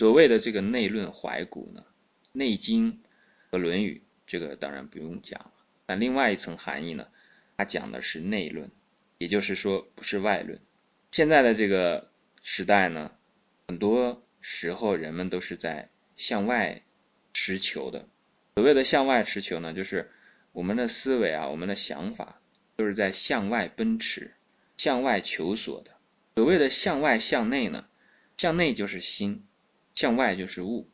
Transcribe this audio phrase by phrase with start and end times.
[0.00, 1.84] 所谓的这个内论怀古呢，
[2.32, 2.92] 《内经》
[3.50, 5.52] 和《论语》这个当然不用讲了。
[5.86, 7.08] 那另外一层含义呢，
[7.58, 8.70] 它讲的是内论，
[9.18, 10.58] 也就是说不是外论。
[11.10, 12.10] 现在的这个
[12.42, 13.12] 时代呢，
[13.68, 16.80] 很多时候人们都是在向外
[17.34, 18.08] 持求的。
[18.54, 20.10] 所谓的向外持求呢，就是
[20.52, 22.40] 我们的思维啊，我们的想法
[22.74, 24.32] 都是在向外奔驰、
[24.78, 25.90] 向外求索的。
[26.36, 27.86] 所谓的向外向内呢，
[28.38, 29.44] 向内就是心，
[29.94, 30.88] 向外就是物。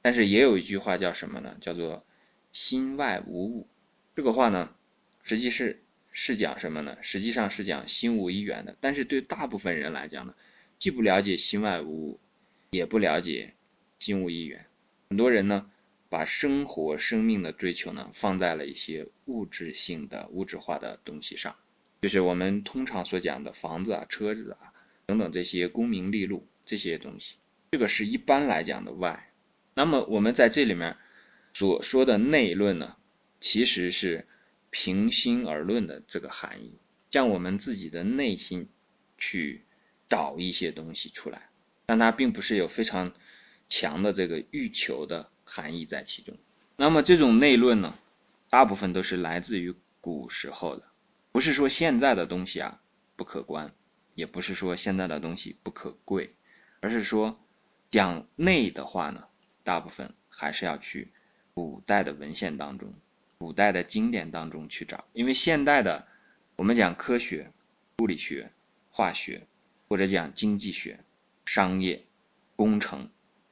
[0.00, 1.56] 但是也有一句话叫什么呢？
[1.60, 2.04] 叫做
[2.52, 3.68] 心外无物。
[4.16, 4.74] 这个话呢，
[5.22, 6.98] 实际是是讲什么呢？
[7.02, 8.76] 实际上是讲心无一元的。
[8.80, 10.34] 但是对大部分人来讲呢，
[10.78, 12.20] 既不了解心外无物，
[12.70, 13.54] 也不了解
[14.00, 14.66] 心无一元。
[15.08, 15.70] 很多人呢，
[16.08, 21.54] 把生活、生命的追求呢，放在了一些物质性的、物质化的东西上，
[22.00, 24.72] 就是我们通常所讲的房子啊、车子啊
[25.06, 27.36] 等等这些功名利禄这些东西。
[27.72, 29.32] 这个是一般来讲的外。
[29.72, 30.98] 那么我们在这里面
[31.54, 32.96] 所说的内论呢？
[33.40, 34.28] 其实是
[34.68, 36.74] 平心而论的这个含义，
[37.10, 38.68] 将我们自己的内心
[39.16, 39.64] 去
[40.10, 41.48] 找一些东西出来，
[41.86, 43.14] 但它并不是有非常
[43.70, 46.36] 强的这个欲求的含义在其中。
[46.76, 47.94] 那么这种内论呢，
[48.50, 50.84] 大部分都是来自于古时候的，
[51.32, 52.82] 不是说现在的东西啊
[53.16, 53.72] 不可观，
[54.14, 56.36] 也不是说现在的东西不可贵，
[56.80, 57.40] 而是说
[57.92, 59.28] 讲内的话呢，
[59.64, 61.12] 大部分还是要去
[61.52, 62.94] 古代的文献当中。
[63.36, 66.06] 古代的经典当中去找，因为现代的
[66.56, 67.52] 我们讲科学、
[67.98, 68.50] 物理学、
[68.90, 69.46] 化学，
[69.88, 71.00] 或者讲经济学、
[71.44, 72.06] 商业、
[72.56, 73.10] 工程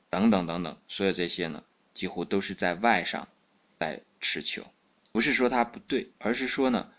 [0.08, 3.28] 等等等等，所有这些呢，几乎都是在外上
[3.78, 4.64] 在持球。
[5.12, 6.90] 不是说它不对，而是说呢，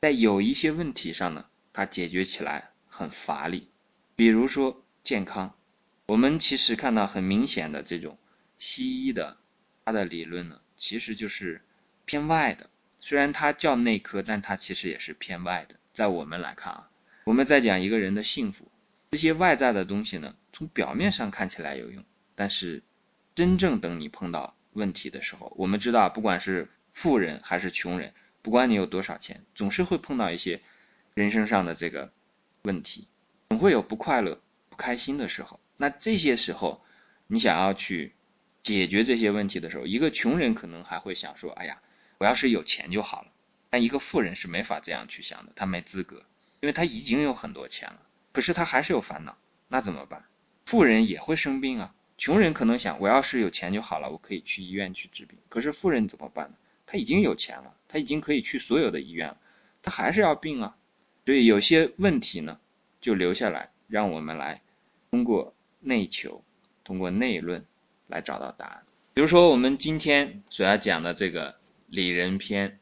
[0.00, 3.70] 在有一些问题上呢，它解决起来很乏力。
[4.16, 5.54] 比如说健康，
[6.08, 8.18] 我们其实看到很明显的这种
[8.58, 9.36] 西医的
[9.84, 11.62] 它的理论呢，其实就是。
[12.06, 12.70] 偏外的，
[13.00, 15.76] 虽然它叫内科，但它其实也是偏外的。
[15.92, 16.90] 在我们来看啊，
[17.24, 18.72] 我们在讲一个人的幸福，
[19.10, 22.02] 这些外在的东西呢，从表面上看起来有用，
[22.34, 22.82] 但是
[23.34, 30.62] 真正等你碰到问题的时候，我们知道，不管是富人还是穷人，不管你有多少钱，总是会碰到一些
[31.12, 32.10] 人生上的这个
[32.62, 33.06] 问题，
[33.50, 35.60] 总会有不快乐、不开心的时候。
[35.78, 36.84] 那这些时候，
[37.26, 38.12] 你想要去
[38.62, 41.80] 解决这些问题的时候，一个穷人可能还会想说：“哎呀。”
[42.20, 43.28] 我要是有钱就好了，
[43.70, 46.24] 但一个富人是没法这样去想的，他没资格，
[46.58, 48.02] 因为他已经有很多钱了，
[48.32, 50.24] 可是他还是有烦恼，那怎么办？
[50.66, 56.56] 富人也会生病啊，穷人可能想，我要是有钱就好了，我可以去医院去治病，可是富人怎么办呢？
[56.86, 59.36] 他已经有钱了，他已经可以去所有的医院了，
[59.80, 60.76] 他还是要病啊，
[61.24, 62.58] 所以有些问题呢，
[63.00, 64.60] 就留下来，让我们来
[65.12, 66.44] 通过内求，
[66.84, 67.64] 通过内论
[68.06, 68.84] 来找到答案。
[69.14, 71.56] 比如说我们今天所要讲的这个。
[71.90, 72.68] 礼仁篇，《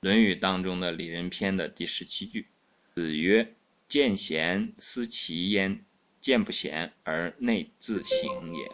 [0.00, 2.46] 论语》当中的礼仁篇的第十七句
[2.94, 3.54] ：“子曰：
[3.88, 5.82] 见贤思齐焉，
[6.20, 8.70] 见不贤而内自省也。”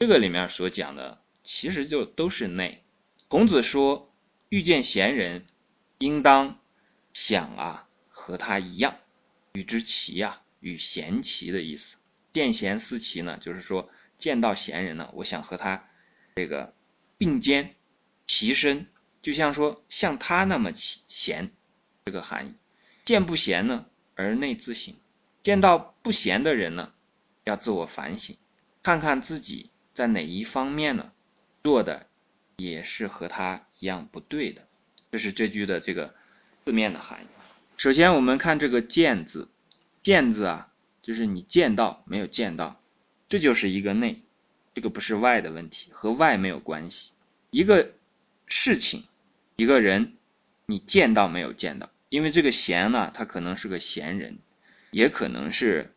[0.00, 2.82] 这个里面所讲的，其实就都是内。
[3.28, 4.12] 孔子说，
[4.50, 5.46] 遇见贤人，
[5.96, 6.60] 应当
[7.14, 8.98] 想啊，和他一样，
[9.54, 11.96] 与之齐呀，与贤齐的意思。
[12.32, 15.88] 见贤思齐呢，就是说见到贤人呢，我想和他
[16.36, 16.74] 这个
[17.18, 17.74] 并肩
[18.26, 18.86] 齐身。
[19.20, 21.52] 就像说像他那么贤，
[22.04, 22.54] 这个含义。
[23.04, 24.94] 见不贤呢，而内自省；
[25.44, 26.92] 见到不贤的人呢，
[27.44, 28.36] 要自我反省，
[28.82, 31.12] 看看自己在哪一方面呢
[31.62, 32.08] 做的
[32.56, 34.66] 也是和他一样不对的。
[35.12, 36.16] 这是这句的这个
[36.64, 37.26] 字面的含义。
[37.76, 39.48] 首先我们看这个“见”字
[40.02, 40.71] ，“见”字啊，
[41.02, 42.80] 就是你见到没有见到，
[43.28, 44.22] 这就是一个内，
[44.74, 47.12] 这个不是外的问题，和外没有关系。
[47.50, 47.92] 一个
[48.46, 49.04] 事情。
[49.54, 50.14] 一个人，
[50.64, 51.90] 你见到没有见到？
[52.08, 54.38] 因为这个贤呢，他可能是个贤人，
[54.90, 55.92] 也可能是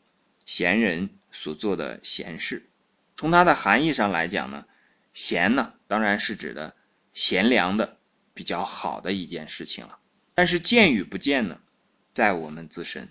[0.45, 2.67] 贤人所做的贤事。
[3.15, 4.65] 从它的含义上来讲呢，
[5.13, 6.75] 贤呢，当然是指的
[7.13, 7.97] 贤良的、
[8.33, 9.99] 比较好的一件事情了。
[10.35, 11.59] 但是见与不见呢，
[12.13, 13.07] 在我们自身，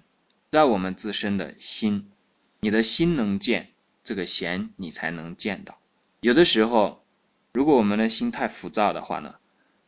[0.54, 2.12] 在我们自身的心，
[2.60, 3.72] 你的心能见
[4.04, 5.80] 这个弦，你才能见到。
[6.20, 7.04] 有的时候，
[7.52, 9.34] 如果我们的心太浮躁的话呢？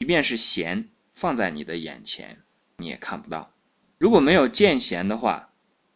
[0.00, 2.42] 即便是弦放在你的眼前，
[2.78, 3.52] 你也看不到。
[3.98, 5.50] 如果没有见弦的话，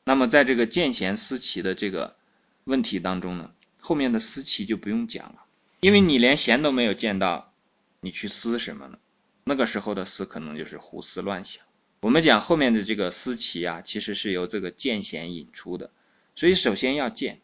[0.04, 2.14] 那么在这个见贤思齐的这个
[2.62, 3.50] 问题当中呢，
[3.80, 5.42] 后面的思齐就不用讲了，
[5.80, 7.52] 因为你连弦都没有见到，
[7.98, 8.98] 你去思什么呢？
[9.42, 11.64] 那个时候的思可能就是胡思乱想。
[12.00, 15.90] 我们讲后面的这个思齐啊，其实是由这个见贤引出的，
[16.34, 17.40] 所以首先要见，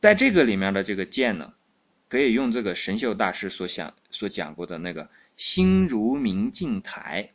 [0.00, 1.54] 在这个里面的这个见呢，
[2.08, 7.30] 可以用这个神秀大师所想所讲过的那个“心如明镜台，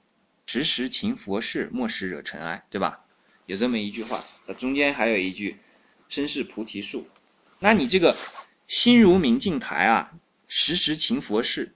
[0.46, 3.00] 时时勤佛事，莫使惹尘埃”，对吧？
[3.46, 4.22] 有这么一句话，
[4.58, 5.56] 中间还有一句
[6.10, 7.08] “身是菩提树”。
[7.60, 8.18] 那你这个
[8.68, 10.12] “心如明镜台”啊，
[10.50, 11.74] 时时勤佛事，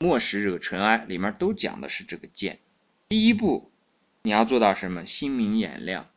[0.00, 2.58] 莫使惹尘埃，里面都讲的是这个见。
[3.08, 3.69] 第一步，
[4.22, 5.06] 你要做到什么？
[5.06, 6.08] 心明眼亮。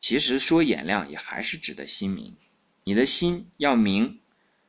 [0.00, 2.36] 其实说眼亮，也还是指的心明。
[2.82, 4.18] 你的心要明。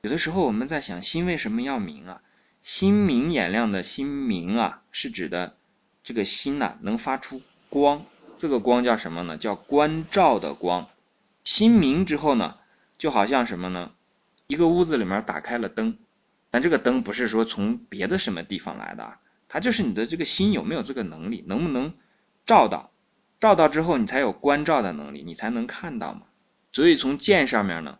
[0.01, 2.21] 有的时候我们在想，心为什么要明啊？
[2.61, 5.55] 心明眼亮的心明啊，是指的
[6.03, 8.05] 这个心呐能发出光。
[8.37, 9.37] 这个光叫什么呢？
[9.37, 10.87] 叫关照的光。
[11.43, 12.57] 心明之后呢，
[12.97, 13.91] 就好像什么呢？
[14.45, 15.97] 一个屋子里面打开了灯，
[16.51, 21.93] 但这个灯不是说从别的什么地方来的啊，它就是你的这个心有没有这个能力，能不能
[22.45, 22.91] 照到？
[23.39, 26.21] 照到之后，你才有关照的能力，你才能看到嘛。
[26.71, 27.99] 所以从见上面呢，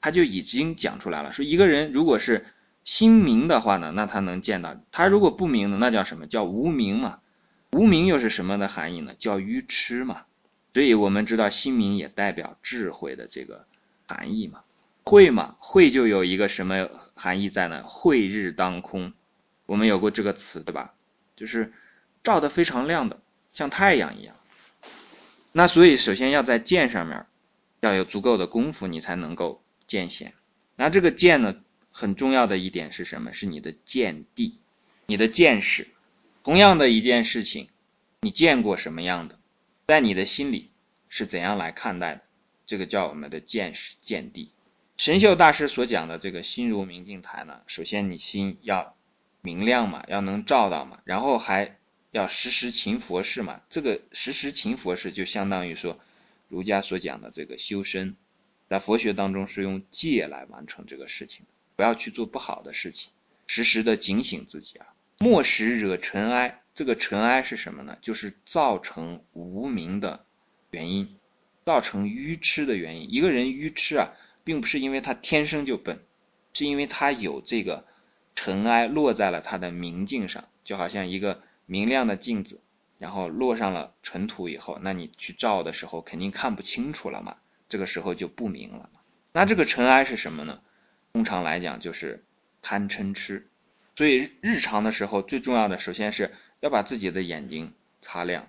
[0.00, 2.46] 他就已经讲出来了，说一个人如果是
[2.84, 7.20] 心明的话呢，那他能见到；他如果不明的，那叫什么叫无明嘛？
[7.70, 9.14] 无明又是什么的含义呢？
[9.18, 10.24] 叫愚痴嘛。
[10.74, 13.66] 所以我们知道心明也代表智慧的这个
[14.06, 14.60] 含义嘛。
[15.04, 17.82] 慧嘛，慧就有一个什么含义在呢？
[17.86, 19.14] 慧日当空，
[19.64, 20.92] 我们有过这个词对吧？
[21.34, 21.72] 就是
[22.22, 23.20] 照的非常亮的，
[23.52, 24.34] 像太阳一样。
[25.52, 27.26] 那所以，首先要在见上面
[27.80, 30.32] 要有足够的功夫，你才能够见显。
[30.76, 31.56] 那这个见呢，
[31.90, 33.34] 很重要的一点是什么？
[33.34, 34.60] 是你的见地，
[35.04, 35.88] 你的见识。
[36.42, 37.68] 同样的一件事情，
[38.22, 39.38] 你见过什么样的，
[39.86, 40.70] 在你的心里
[41.10, 42.22] 是怎样来看待的？
[42.64, 44.50] 这个叫我们的见识、见地。
[44.96, 48.96] 神秀大师所讲的这个心如明镜台呢，首先你心要
[49.42, 51.76] 明亮嘛，要能照到嘛，然后还。
[52.12, 55.98] 要时时勤佛事嘛，这个时时勤佛事就相当于说
[56.48, 58.16] 儒家所讲的这个修身，
[58.68, 63.10] 在佛学当中是用戒来完成这个事情，不要去做不好的事情，
[63.46, 64.88] 时时的警醒自己啊，
[65.20, 66.60] 莫使惹尘埃。
[66.74, 67.96] 这个尘埃是什么呢？
[68.02, 70.26] 就是造成无名的
[70.70, 71.16] 原因，
[71.64, 73.10] 造成愚痴的原因。
[73.10, 74.12] 一个人愚痴啊，
[74.44, 76.04] 并不是因为他天生就笨，
[76.52, 77.86] 是因为他有这个
[78.34, 81.40] 尘埃落在了他的明镜上，就好像一个。
[81.66, 82.60] 明亮的镜子，
[82.98, 87.36] 然后落上了尘土以后，那你去照的时候肯定看不清楚了嘛，
[87.68, 88.90] 这个时候就不明了。
[89.32, 90.60] 那这个尘埃是什么呢？
[91.12, 92.24] 通常来讲就是
[92.60, 93.48] 贪嗔痴。
[93.94, 98.48] 所以日常的时候最重要的，首先是要把自己的眼睛擦亮，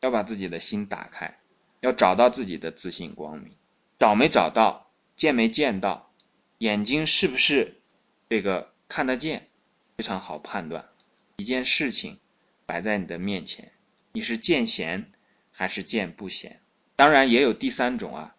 [0.00, 1.38] 要把自己的心打开，
[1.80, 3.52] 要找到自己的自信光明。
[3.98, 6.10] 找没找到，见没见到，
[6.58, 7.80] 眼睛是不是
[8.28, 9.48] 这个看得见，
[9.96, 10.88] 非常好判断
[11.36, 12.18] 一件事情。
[12.66, 13.72] 摆在你的面前，
[14.12, 15.10] 你是见贤
[15.52, 16.60] 还是见不贤？
[16.96, 18.36] 当然也有第三种啊，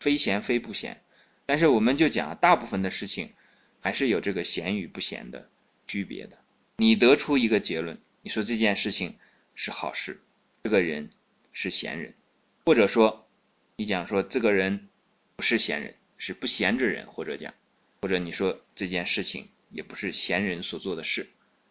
[0.00, 1.02] 非贤非不贤。
[1.44, 3.32] 但是我们就讲，大部分的事情
[3.80, 5.48] 还是有这个贤与不贤的
[5.86, 6.38] 区别的。
[6.76, 9.16] 你得出一个结论，你说这件事情
[9.54, 10.20] 是好事，
[10.64, 11.10] 这个人
[11.52, 12.14] 是贤人，
[12.64, 13.26] 或者说
[13.76, 14.88] 你讲说这个人
[15.36, 17.54] 不是贤人，是不贤之人，或者讲，
[18.02, 21.28] 或者你说这件事情也不是贤人所做的事，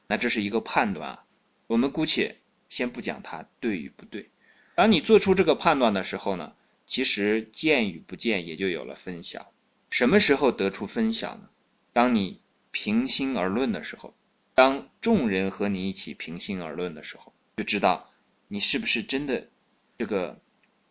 [0.07, 1.24] 那这是一个判断啊。
[1.67, 2.37] 我们姑且
[2.69, 4.29] 先不讲它对与不对。
[4.75, 6.53] 当你做出这个判断的时候呢，
[6.85, 9.51] 其实见与不见也就有了分晓。
[9.89, 11.49] 什么时候得出分晓呢？
[11.93, 12.41] 当你
[12.71, 14.13] 平心而论的时候，
[14.53, 18.11] 当众人和你一起平心而论的时候，就知道
[18.47, 19.47] 你是不是真的
[19.97, 20.39] 这个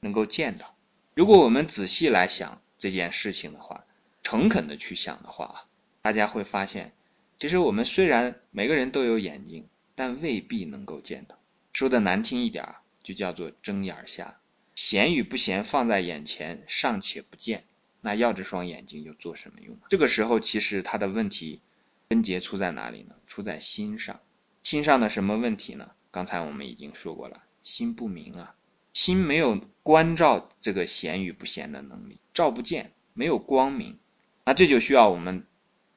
[0.01, 0.75] 能够见到。
[1.15, 3.85] 如果我们仔细来想这件事情的话，
[4.23, 5.67] 诚恳的去想的话，
[6.03, 6.93] 大家会发现，
[7.39, 9.69] 其实我们虽然每个人都有眼睛。
[9.95, 11.39] 但未必能够见到。
[11.73, 14.39] 说的难听一点，就叫做睁眼瞎。
[14.75, 17.65] 闲与不闲放在眼前，尚且不见，
[18.01, 19.79] 那要这双眼睛又做什么用？
[19.89, 21.61] 这个时候，其实他的问题
[22.09, 23.15] 根结出在哪里呢？
[23.27, 24.21] 出在心上。
[24.63, 25.93] 心上的什么问题呢？
[26.11, 28.55] 刚才我们已经说过了，心不明啊，
[28.93, 33.99] 心没有关照这个闲与不闲的能力，照不见，没有光明。
[34.45, 35.47] 那这就需要我们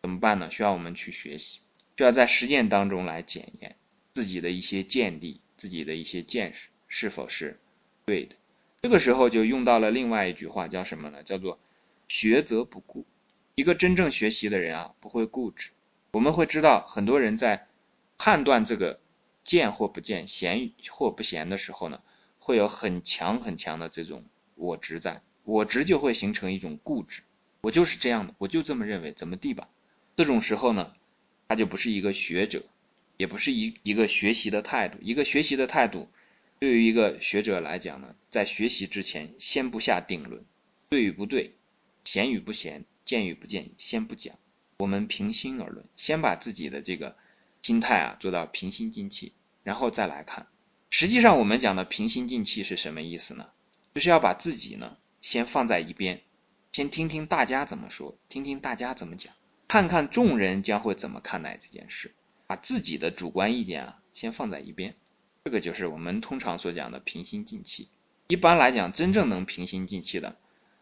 [0.02, 0.52] 怎么办呢？
[0.52, 1.60] 需要我们去学习，
[1.98, 3.76] 需要在实践当中来检验。
[4.18, 7.60] 自己的一些见地，自己的一些见识是否是
[8.08, 8.36] 对的？
[8.82, 11.22] 这个时候就用到了另外一句话，叫什么呢？
[11.22, 11.60] 叫做
[12.10, 13.06] “学则不固”。
[13.54, 15.70] 一个真正学习的人啊，不会固执。
[16.14, 17.68] 我们会知道，很多人在
[18.18, 19.00] 判断这个
[19.44, 22.02] 见或不见、贤或不贤的时候呢，
[22.40, 27.22] 会有很强很强的这种我执在，我执就会形成一种固执。
[27.62, 29.70] 我就是这样的，我就这么认为，怎么地吧？
[30.16, 30.96] 这种时候呢，
[31.48, 32.64] 他就不是一个学者。
[33.18, 36.08] 也不是一一个学习的态度，一个学习的态度，
[36.60, 40.46] 对于一个学者来讲呢，在学习之前先不下定论，
[40.90, 41.56] 对与不对，
[42.04, 44.38] 贤与不贤，见与不见，先不讲，
[44.78, 47.18] 我们平心而论，先把自己的这个
[47.62, 49.34] 心态啊做到平心静气，
[49.64, 50.48] 然后再来看。
[50.90, 53.50] 实际上，我们讲的平心静气是什么意思呢？
[53.96, 56.22] 就是要把自己呢先放在一边，
[56.72, 59.34] 先听听大家怎么说，听听大家怎么讲，
[59.68, 62.14] 看看众人将会怎么看待这件事，
[62.48, 64.96] 把自己的主观意见啊先放在一边。
[65.44, 67.88] 这个就是我们通常所讲的平心静气。
[68.28, 70.36] 一般来讲，真正能平心静气的，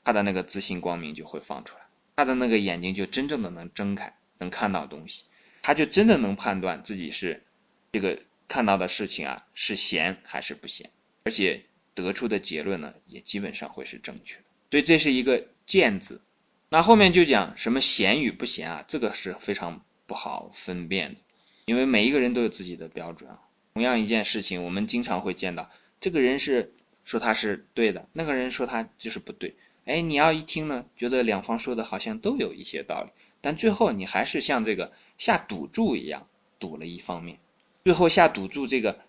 [0.04, 1.82] 他的那个自信光明就会放出来，
[2.16, 5.26] 他的那个眼睛就真正的能睁开，能看到东西，
[5.62, 7.44] 他就真的能判断自己是
[7.92, 10.90] 这个看到的事情啊是闲还是不闲，
[11.24, 14.44] 而且得出的结论呢也基本上会是正确的。
[14.72, 16.22] 所以这是一个见字。
[16.70, 21.20] 那后面就讲什么闲与不闲啊，这个是非常不好分辨的，
[21.66, 23.42] 因为每一个人都有自己的标准啊。
[23.74, 25.70] 同样一件事情，我们经常会见到，
[26.00, 26.72] 这个人是
[27.04, 29.56] 说他是对的，那个人说他就是不对。
[29.84, 33.10] 哎，你要一听呢，觉得两方说的好像都有一些道理，
[33.42, 37.38] 但最后你还是像这个下赌注一样，赌了一方面。
[37.84, 39.00] 最后下赌注这个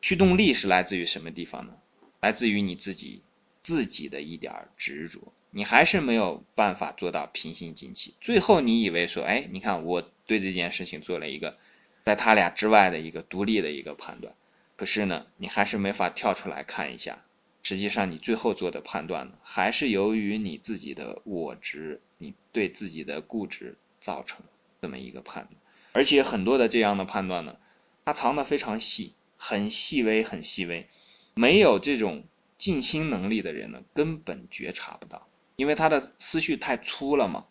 [0.00, 1.74] 驱动力是来自于什么地方呢？
[2.20, 3.22] 来自于你自己
[3.60, 8.14] 自己的一点执着，你还是没有办法做到平心静气。
[8.20, 11.58] 最后你以为说，哎，你看我对这件事情做了一个。
[12.04, 14.34] 在他俩之外的一个独立的一个判断，
[14.76, 17.22] 可是呢，你还是没法跳出来看一下。
[17.62, 24.40] 实际上，你最后做的判断呢，还是由于你自己的我执，你对自己的固执造成
[24.80, 25.54] 这么一个判断。
[25.92, 27.56] 而且很多的这样的判断呢，
[28.04, 30.88] 它藏的非常细，很细微，很细微。
[31.34, 32.24] 没有这种
[32.58, 37.46] 静心能力的人呢，根本觉察不到，因为他的思绪太粗了嘛。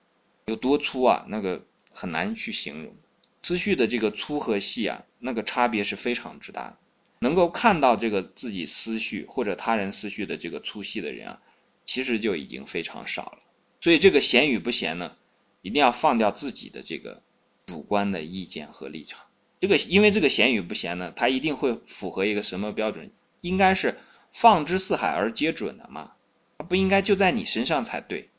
[0.48, 1.26] 有多粗啊？
[1.30, 2.94] 那个很难去形容。
[3.42, 6.78] 思绪的这个粗和细啊，那个差别是非常之大。
[7.20, 11.42] 能够看到这个自己思绪或者他人思绪的这个粗细的人啊，
[11.86, 13.40] 其实就已经非常少了。
[13.80, 15.16] 所以这个闲与不闲呢，
[15.62, 17.22] 一定要放掉自己的这个
[17.68, 19.22] 主观的意见和立场。
[19.60, 23.12] 这个因为这个闲与不闲呢，它一定会符合一个什么标准？
[23.42, 24.00] 应该是
[24.34, 26.14] 放之四海而皆准的嘛，
[26.58, 28.30] 它不应该就在你身上才对，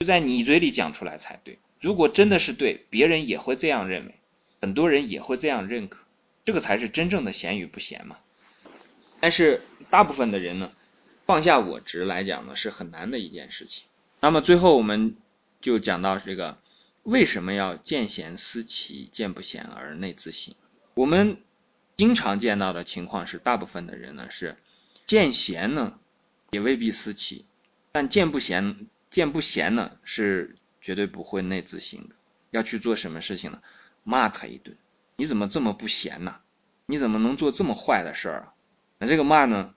[0.00, 1.60] 就在你嘴里讲出来才对。
[1.80, 4.14] 如果真的是对，别人也会这样认为。
[4.62, 5.98] 很多人也会这样认可，
[6.44, 8.16] 这个才是真正的闲与不闲嘛。
[9.18, 10.70] 但是大部分的人呢，
[11.26, 13.86] 放下我执来讲呢，是很难的一件事情。
[14.20, 15.16] 那么最后我们
[15.60, 16.58] 就讲到这个，
[17.02, 20.54] 为什么要见贤思齐，见不贤而内自省？
[20.94, 21.38] 我们
[21.96, 24.56] 经常见到的情况是，大部分的人呢是
[25.06, 25.98] 见贤呢，
[26.52, 27.44] 也未必思齐，
[27.90, 32.14] 但见不贤，见不贤呢，是绝对不会内自省的。
[32.52, 33.60] 要去做什么事情呢？
[34.04, 34.76] 骂他一顿，
[35.16, 36.40] 你怎么这么不贤呢？
[36.86, 38.54] 你怎么能做这么坏的事儿啊？
[38.98, 39.74] 那这个骂呢，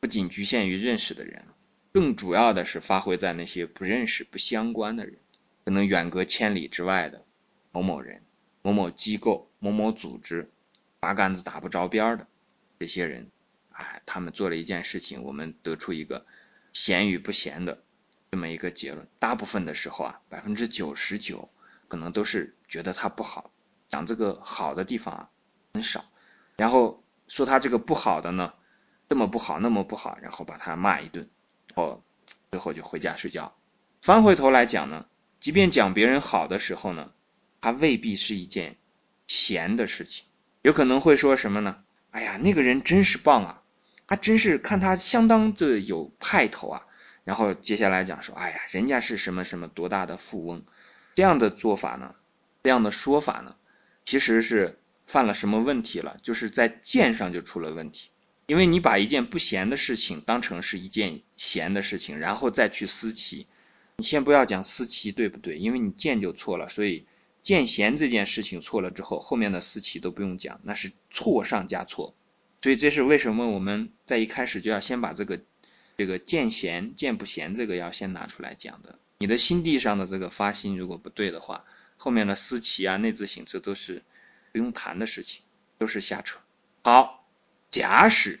[0.00, 1.44] 不仅局限于认识的人，
[1.92, 5.18] 更主要的是发挥在那些不认识、不相关的人，
[5.64, 7.24] 可能远隔千里之外的
[7.72, 8.22] 某某人、
[8.62, 10.50] 某某机构、某某组织，
[10.98, 12.26] 八竿子打不着边的
[12.78, 13.30] 这些人，
[13.70, 16.26] 哎，他们做了一件事情，我们得出一个
[16.72, 17.82] 贤与不贤的
[18.30, 19.06] 这么一个结论。
[19.18, 21.50] 大部分的时候啊，百分之九十九
[21.88, 23.50] 可能都是觉得他不好。
[23.88, 25.30] 讲这个好的地方啊
[25.74, 26.04] 很少，
[26.56, 28.52] 然后说他这个不好的呢，
[29.08, 31.28] 这么不好那么不好，然后把他骂一顿，
[31.74, 32.02] 哦，
[32.50, 33.54] 最后就回家睡觉。
[34.02, 35.06] 翻回头来讲呢，
[35.40, 37.12] 即便讲别人好的时候呢，
[37.60, 38.76] 他未必是一件
[39.26, 40.26] 闲的事情，
[40.62, 41.82] 有可能会说什么呢？
[42.10, 43.62] 哎呀，那个人真是棒啊，
[44.06, 46.82] 他真是看他相当的有派头啊。
[47.24, 50.64] 然后接下来讲说，哎呀，人家是什么什么多大的富翁，
[51.16, 52.14] 这样的做法呢，
[52.62, 53.56] 这样的说法呢？
[54.06, 56.18] 其实是犯了什么问题了？
[56.22, 58.08] 就是在见上就出了问题，
[58.46, 63.46] 因为你把一件不闲的事情当成是一件闲的事情，然后再去思齐。
[63.96, 67.06] 你先不要讲思齐对不对，因为你见就错了，所以
[67.42, 72.14] 见贤这件事情错了之后，后面的思齐都不用讲，那是错上加错。
[72.62, 75.40] 所以这是为什么我们在一开始就要先把这个
[75.98, 78.98] 这个见贤见不贤这个要先拿出来讲的。
[79.18, 81.64] 你的心地上的这个发心如果不对的话。
[81.96, 84.02] 后面的思齐啊、内自省，这都是
[84.52, 85.42] 不用谈的事情，
[85.78, 86.38] 都是瞎扯。
[86.82, 87.26] 好，
[87.70, 88.40] 假使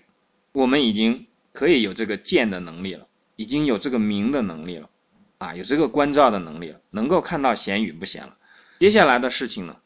[0.52, 4.90] 我们已经可以有这个见的能力了，已经有这个明的能力了，
[5.38, 8.36] 啊，有这个关照的能力了，能够看到贤与不贤了。
[8.78, 9.78] 接下来的事情呢，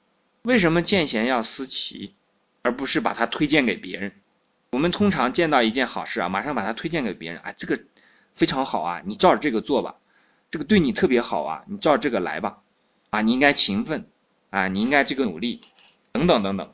[0.42, 2.14] 为什么见贤要思齐，
[2.62, 4.12] 而不是把它推荐给别人？
[4.72, 7.82] 我们通常见到一件好事啊，马上把它推荐给别人，啊，这个
[8.34, 9.96] 非常好啊，你照着这个做吧，
[10.50, 12.58] 这个对你特别好啊，你照着这个来吧。
[13.10, 14.06] 啊，你应该勤奋，
[14.50, 15.60] 啊，你应该这个努力，
[16.12, 16.72] 等等等等，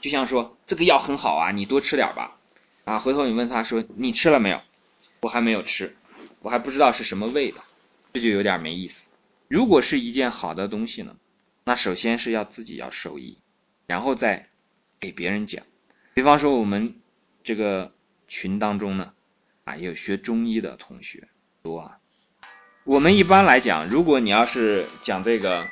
[0.00, 2.38] 就像说这个药很好啊，你多吃点吧，
[2.84, 4.60] 啊，回头你问他说你吃了没有？
[5.20, 5.96] 我还没有吃，
[6.40, 7.62] 我还不知道是什么味道，
[8.12, 9.10] 这就有点没意思。
[9.48, 11.16] 如果是一件好的东西呢，
[11.64, 13.38] 那首先是要自己要受益，
[13.86, 14.48] 然后再
[14.98, 15.64] 给别人讲。
[16.14, 16.94] 比方说我们
[17.42, 17.92] 这个
[18.28, 19.12] 群当中呢，
[19.64, 21.28] 啊，有学中医的同学
[21.62, 21.98] 多啊。
[22.90, 25.70] 我们一般来讲，如果你要是讲这个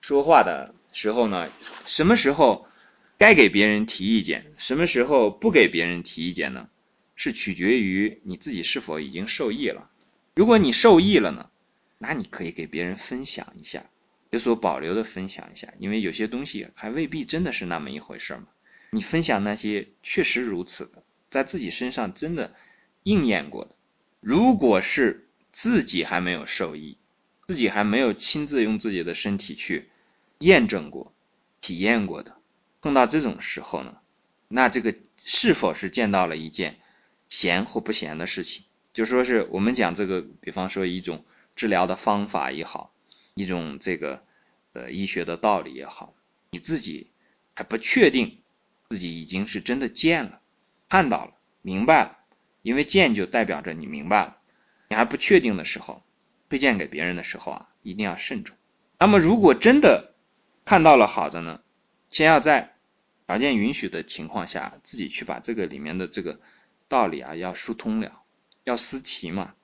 [0.00, 1.48] 说话的时候呢，
[1.86, 2.66] 什么时候
[3.18, 6.68] 该给别人提意见，什么时候不给别人提意见呢？
[7.14, 9.88] 是取决于你自己是否已经受益了。
[10.34, 11.48] 如果你受益了呢，
[11.98, 13.84] 那你可以给别人分享一下，
[14.30, 18.46] 有所保留的分享一下，因为有些东西还未必真的是那么一回事嘛。
[18.90, 22.52] 你分享那些确实如此的，在自己身上真的
[23.04, 23.76] 应验过的。
[24.22, 26.96] 如果是自己还没有受益，
[27.48, 29.90] 自己还没有亲自用自己的身体去
[30.38, 31.12] 验证过、
[31.60, 32.36] 体验过的，
[32.80, 33.98] 碰到这种时候呢，
[34.46, 36.78] 那这个是否是见到了一件？
[37.28, 41.24] 闲或不闲的事情，就说是我们讲这个，比方说一种
[41.56, 42.92] 治疗的方法也好，
[43.32, 44.22] 一种这个
[44.74, 46.12] 呃医学的道理也好，
[46.50, 47.10] 你自己
[47.54, 48.42] 还不确定
[48.90, 50.42] 自己已经是真的见了、
[50.90, 52.18] 看到了、明白了，
[52.62, 54.36] 因为见就代表着你明白了，
[54.88, 56.02] 你还不确定的时候，
[56.48, 58.56] 推荐给别人的时候啊，一定要慎重。
[58.98, 60.14] 那么如果真的
[60.64, 61.60] 看到了好的呢，
[62.10, 62.74] 先要在
[63.26, 66.40] 条件允许的情况下，自己去把这个里面的这个。
[66.88, 68.20] 道理啊，要疏通了，
[68.64, 69.54] 要思齐嘛。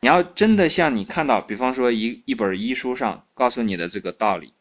[0.00, 4.54] 你要真的像你看到，比方说一一本医书上告诉你的这个道理，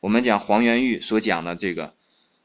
[0.00, 1.92] 我们讲黄元玉所讲的这个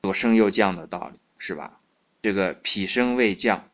[0.01, 1.79] 左升右降的道理，是吧？
[2.21, 3.69] 这个脾升胃降，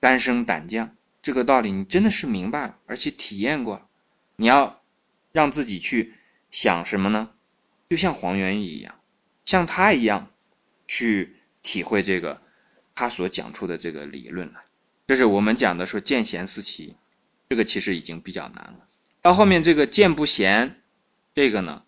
[0.00, 3.88] 肝升胆降，这个道理你真的是明白了，而且体验过。
[4.36, 4.80] 你要
[5.32, 6.14] 让自己去
[6.50, 7.30] 想什么呢？
[7.88, 8.94] 就像黄元玉一样，
[9.44, 10.30] 像他一样
[10.86, 12.40] 去体会这个
[12.94, 14.60] 他所讲出的这个理论来。
[15.06, 16.94] 这是我们讲的说见贤思齐，
[17.48, 18.86] 这个其实已经比较难了。
[19.22, 20.80] 到后面这个见不贤，
[21.34, 21.82] 这个呢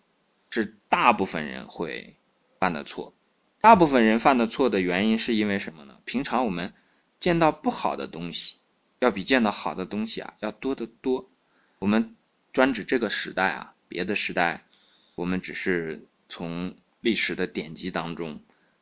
[0.49, 2.17] 是大部分人会
[2.59, 3.13] 犯的错。
[3.61, 5.99] 大部分人犯的错的原因是因为什么呢？
[6.03, 6.73] 平常我们
[7.21, 8.57] 见到不好的东西，
[8.99, 11.29] 要比见到好的东西啊要多得多。
[11.79, 12.17] 我们
[12.51, 14.65] 专指这个时代啊，别的时代
[15.15, 18.41] 我们只是从历史的典籍当中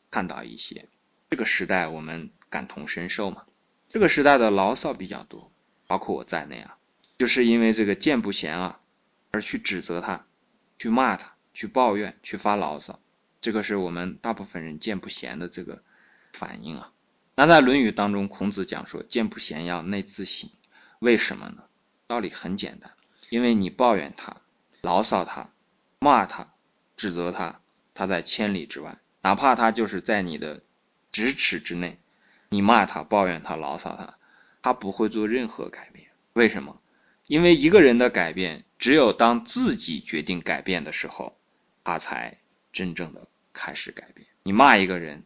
[0.09, 0.87] 看到一些。
[1.29, 3.43] 这个时代我们感同身受嘛。
[3.89, 5.51] 这个时代的牢骚比较多，
[5.85, 6.77] 包括我在内啊，
[7.17, 8.79] 就是因为这个见不贤啊，
[9.31, 10.25] 而去指责他，
[10.77, 13.01] 去骂他，去抱怨，去发牢骚，
[13.41, 15.83] 这个是我们大部分人见不贤的这个
[16.31, 16.93] 反应啊。
[17.39, 20.49] 那在《论语》当中，孔子讲说，见不贤要内自省，
[20.99, 21.63] 为什么呢？
[22.05, 22.91] 道理很简单，
[23.29, 24.35] 因为你抱怨他、
[24.81, 25.49] 牢骚他、
[25.99, 26.51] 骂他、
[26.97, 27.61] 指责他，
[27.93, 30.61] 他在千里之外，哪怕他就是在你的
[31.13, 31.97] 咫尺之内。
[32.49, 34.15] 你骂他、抱怨他、牢骚他，
[34.61, 36.09] 他不会做任何改变。
[36.33, 36.81] 为什么？
[37.27, 41.37] 因为一个人的改变，只有当自己决定改变的时候，
[41.85, 42.37] 他才
[42.73, 44.27] 真正的开始改变。
[44.43, 45.23] 你骂一个人、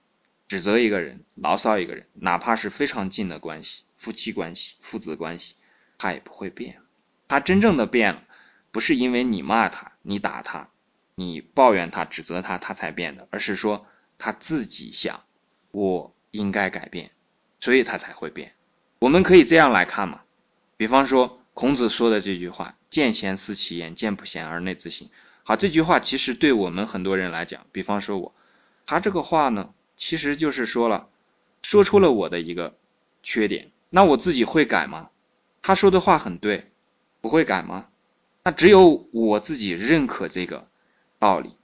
[0.48, 5.56] 指责一个人、牢骚一个人，哪怕是非常近的关系，夫妻关系、父子关系，
[5.98, 6.80] 他也不会变。
[7.28, 8.24] 他真正的变了，
[8.72, 10.70] 不是因为你骂他、你打他、
[11.16, 13.86] 你抱怨他、指责他，他才变的，而是说
[14.18, 15.24] 他自己想
[15.72, 16.14] 我。
[16.34, 17.12] 应该改变，
[17.60, 18.56] 所以他才会变。
[18.98, 20.24] 我们可以这样来看嘛，
[20.78, 25.08] 比方说孔子说的这句话：“见贤思齐焉，见不贤而内自省。”
[25.46, 28.34] 好，这句话其实对我们很多人来讲，比方说我，
[28.88, 29.76] 他这个话呢，
[30.06, 31.08] 其实就是说了，
[31.62, 32.76] 说出了我的一个
[33.24, 33.72] 缺点。
[33.90, 35.10] 那我自己会改吗？
[35.62, 36.70] 他说的话很对，
[37.22, 37.88] 不会改吗？
[38.44, 40.68] 那只有我自己认可这个
[41.20, 41.56] 道理，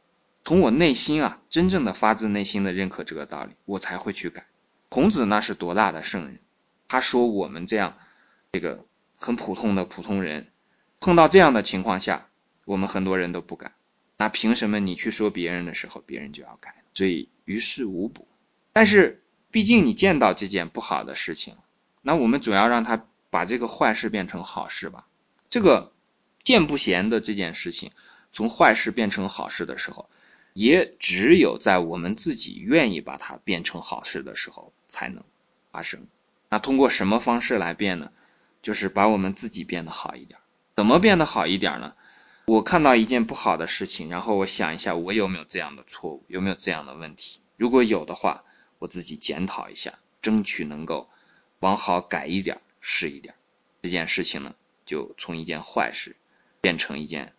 [0.45, 4.45] 从我内心啊，真正的发自内心的认可这个道理，我才会去改。
[4.87, 6.39] 孔子那是多大的圣人，
[6.87, 7.97] 他说我们这样
[8.53, 8.85] 这个
[9.17, 10.47] 很普通的普通人，
[11.01, 12.29] 碰到这样的情况下，
[12.63, 13.73] 我们很多人都不敢。
[14.15, 16.73] 那凭什么你去说别人的时候，别人就要改？
[16.93, 18.28] 所以于事无补。
[18.79, 21.57] 但是毕竟你见到这件不好的事情，
[22.01, 25.05] 那我们总要让他把这个坏事变成好事吧。
[25.49, 25.91] 这个
[26.45, 27.91] 见不贤的这件事情，
[28.31, 30.09] 从坏事变成好事的时候。
[30.53, 35.25] 也只有在我们自己愿意把它变成好事的时候，才能
[35.73, 36.07] 发生。
[36.47, 38.11] 那通过什么方式来变呢？
[38.61, 40.39] 就是把我们自己变得好一点。
[40.77, 41.95] 怎么变得好一点呢？
[42.45, 47.41] 我看到一件不好的事情，然后我想一下，我有没有这样的错误，有没有这样的问题？
[47.57, 48.45] 如果有的话，
[48.79, 51.09] 我自己检讨一下，争取能够
[51.59, 53.35] 往好改一点是一点。
[53.81, 56.15] 这件事情呢，就从一件坏事
[56.61, 57.33] 变成一件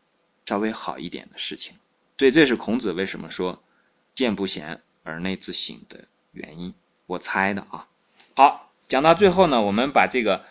[0.47, 1.75] 稍微好一点的事情。
[2.19, 3.63] 所以这是孔子为什么说
[4.15, 6.75] 见不贤而内自省的原因，
[7.07, 7.89] 我猜的啊。
[8.37, 10.45] 好，讲到最后呢，我们把这个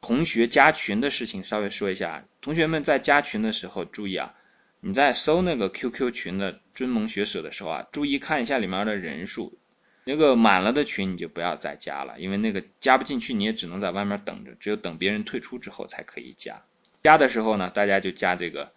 [0.00, 2.24] 同学加群的事情稍微说一下。
[2.40, 4.34] 同学们在加群的时候注意啊，
[4.80, 9.58] 你在搜那个 QQ 群的尊蒙学舍的时候啊，注意看一下里面的人数，
[10.04, 16.62] 那个满了的群你就不要再加了，因为那个加不进去，你也只能在外面等着，只有等别人退出之后才可以加。
[17.02, 18.72] 加的时候呢，大家就加这个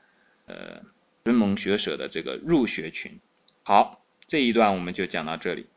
[0.45, 0.81] 呃
[1.23, 3.19] 尊盟学舍的这个入学群。
[3.63, 5.67] 好，这一段我们就讲到这里。